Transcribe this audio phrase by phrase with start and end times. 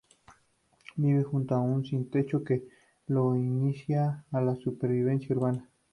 [0.97, 2.63] Vive junto a una sin techo que
[3.05, 5.69] lo inicia a la supervivencia urbana.